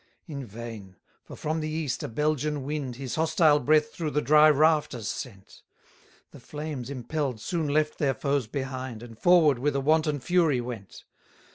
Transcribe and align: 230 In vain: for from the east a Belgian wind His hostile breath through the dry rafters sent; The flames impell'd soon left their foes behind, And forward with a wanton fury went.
230 0.25 0.33
In 0.33 0.47
vain: 0.83 0.95
for 1.23 1.35
from 1.35 1.59
the 1.59 1.69
east 1.69 2.01
a 2.01 2.07
Belgian 2.07 2.63
wind 2.63 2.95
His 2.95 3.13
hostile 3.13 3.59
breath 3.59 3.93
through 3.93 4.09
the 4.09 4.19
dry 4.23 4.49
rafters 4.49 5.07
sent; 5.07 5.61
The 6.31 6.39
flames 6.39 6.89
impell'd 6.89 7.39
soon 7.39 7.67
left 7.67 7.99
their 7.99 8.15
foes 8.15 8.47
behind, 8.47 9.03
And 9.03 9.15
forward 9.15 9.59
with 9.59 9.75
a 9.75 9.79
wanton 9.79 10.19
fury 10.19 10.59
went. 10.59 11.03